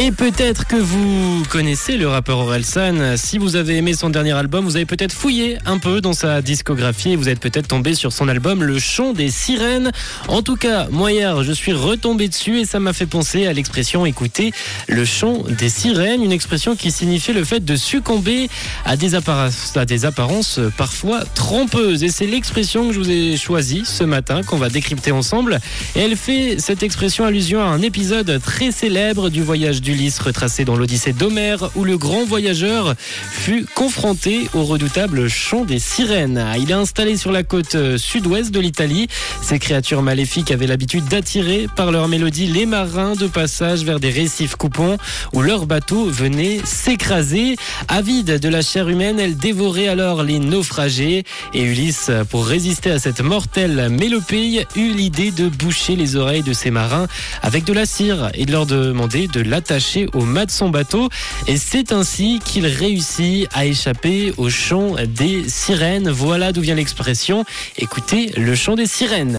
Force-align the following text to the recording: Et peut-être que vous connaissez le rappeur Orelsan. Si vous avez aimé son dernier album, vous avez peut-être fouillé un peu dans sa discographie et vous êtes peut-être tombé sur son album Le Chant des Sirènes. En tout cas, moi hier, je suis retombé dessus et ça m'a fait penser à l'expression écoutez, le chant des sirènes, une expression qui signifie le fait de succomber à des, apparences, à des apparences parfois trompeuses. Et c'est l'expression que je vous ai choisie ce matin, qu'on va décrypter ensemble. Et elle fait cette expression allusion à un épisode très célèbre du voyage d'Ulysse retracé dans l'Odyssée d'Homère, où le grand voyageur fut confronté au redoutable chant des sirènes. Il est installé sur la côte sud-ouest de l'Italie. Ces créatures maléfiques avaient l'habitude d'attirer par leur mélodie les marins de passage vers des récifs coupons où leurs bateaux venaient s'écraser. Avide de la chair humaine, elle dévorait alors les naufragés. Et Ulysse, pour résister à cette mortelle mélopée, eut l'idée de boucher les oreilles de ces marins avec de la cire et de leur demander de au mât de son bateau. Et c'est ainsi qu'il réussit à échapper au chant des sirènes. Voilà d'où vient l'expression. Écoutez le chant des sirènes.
Et 0.00 0.12
peut-être 0.12 0.68
que 0.68 0.76
vous 0.76 1.42
connaissez 1.50 1.96
le 1.96 2.06
rappeur 2.06 2.38
Orelsan. 2.38 3.16
Si 3.16 3.36
vous 3.36 3.56
avez 3.56 3.78
aimé 3.78 3.94
son 3.94 4.10
dernier 4.10 4.30
album, 4.30 4.64
vous 4.64 4.76
avez 4.76 4.86
peut-être 4.86 5.12
fouillé 5.12 5.58
un 5.66 5.78
peu 5.78 6.00
dans 6.00 6.12
sa 6.12 6.40
discographie 6.40 7.10
et 7.10 7.16
vous 7.16 7.28
êtes 7.28 7.40
peut-être 7.40 7.66
tombé 7.66 7.96
sur 7.96 8.12
son 8.12 8.28
album 8.28 8.62
Le 8.62 8.78
Chant 8.78 9.12
des 9.12 9.28
Sirènes. 9.28 9.90
En 10.28 10.42
tout 10.42 10.54
cas, 10.54 10.86
moi 10.92 11.10
hier, 11.10 11.42
je 11.42 11.50
suis 11.50 11.72
retombé 11.72 12.28
dessus 12.28 12.60
et 12.60 12.64
ça 12.64 12.78
m'a 12.78 12.92
fait 12.92 13.06
penser 13.06 13.48
à 13.48 13.52
l'expression 13.52 14.06
écoutez, 14.06 14.52
le 14.86 15.04
chant 15.04 15.42
des 15.48 15.68
sirènes, 15.68 16.22
une 16.22 16.30
expression 16.30 16.76
qui 16.76 16.92
signifie 16.92 17.32
le 17.32 17.42
fait 17.42 17.64
de 17.64 17.74
succomber 17.74 18.48
à 18.84 18.96
des, 18.96 19.16
apparences, 19.16 19.76
à 19.76 19.84
des 19.84 20.04
apparences 20.04 20.60
parfois 20.76 21.24
trompeuses. 21.34 22.04
Et 22.04 22.10
c'est 22.10 22.28
l'expression 22.28 22.86
que 22.86 22.94
je 22.94 23.00
vous 23.00 23.10
ai 23.10 23.36
choisie 23.36 23.82
ce 23.84 24.04
matin, 24.04 24.44
qu'on 24.44 24.58
va 24.58 24.68
décrypter 24.68 25.10
ensemble. 25.10 25.58
Et 25.96 26.02
elle 26.02 26.16
fait 26.16 26.60
cette 26.60 26.84
expression 26.84 27.24
allusion 27.24 27.60
à 27.60 27.64
un 27.64 27.82
épisode 27.82 28.40
très 28.40 28.70
célèbre 28.70 29.28
du 29.28 29.42
voyage 29.42 29.80
d'Ulysse 29.88 30.18
retracé 30.18 30.66
dans 30.66 30.76
l'Odyssée 30.76 31.14
d'Homère, 31.14 31.70
où 31.74 31.82
le 31.82 31.96
grand 31.96 32.26
voyageur 32.26 32.94
fut 32.98 33.64
confronté 33.74 34.50
au 34.52 34.62
redoutable 34.62 35.28
chant 35.28 35.64
des 35.64 35.78
sirènes. 35.78 36.44
Il 36.58 36.70
est 36.70 36.74
installé 36.74 37.16
sur 37.16 37.32
la 37.32 37.42
côte 37.42 37.96
sud-ouest 37.96 38.50
de 38.50 38.60
l'Italie. 38.60 39.08
Ces 39.40 39.58
créatures 39.58 40.02
maléfiques 40.02 40.50
avaient 40.50 40.66
l'habitude 40.66 41.06
d'attirer 41.06 41.68
par 41.74 41.90
leur 41.90 42.06
mélodie 42.06 42.48
les 42.48 42.66
marins 42.66 43.14
de 43.14 43.28
passage 43.28 43.82
vers 43.82 43.98
des 43.98 44.10
récifs 44.10 44.56
coupons 44.56 44.98
où 45.32 45.40
leurs 45.40 45.64
bateaux 45.64 46.04
venaient 46.04 46.60
s'écraser. 46.64 47.56
Avide 47.88 48.38
de 48.40 48.48
la 48.50 48.60
chair 48.60 48.90
humaine, 48.90 49.18
elle 49.18 49.38
dévorait 49.38 49.88
alors 49.88 50.22
les 50.22 50.38
naufragés. 50.38 51.24
Et 51.54 51.62
Ulysse, 51.62 52.10
pour 52.28 52.46
résister 52.46 52.90
à 52.90 52.98
cette 52.98 53.22
mortelle 53.22 53.88
mélopée, 53.88 54.66
eut 54.76 54.92
l'idée 54.92 55.30
de 55.30 55.48
boucher 55.48 55.96
les 55.96 56.16
oreilles 56.16 56.42
de 56.42 56.52
ces 56.52 56.70
marins 56.70 57.06
avec 57.42 57.64
de 57.64 57.72
la 57.72 57.86
cire 57.86 58.28
et 58.34 58.44
de 58.44 58.52
leur 58.52 58.66
demander 58.66 59.28
de 59.28 59.40
au 60.14 60.24
mât 60.24 60.46
de 60.46 60.50
son 60.50 60.70
bateau. 60.70 61.08
Et 61.46 61.56
c'est 61.56 61.92
ainsi 61.92 62.40
qu'il 62.44 62.66
réussit 62.66 63.48
à 63.52 63.66
échapper 63.66 64.32
au 64.36 64.48
chant 64.48 64.96
des 65.06 65.48
sirènes. 65.48 66.10
Voilà 66.10 66.52
d'où 66.52 66.60
vient 66.60 66.74
l'expression. 66.74 67.44
Écoutez 67.76 68.32
le 68.36 68.54
chant 68.54 68.74
des 68.74 68.86
sirènes. 68.86 69.36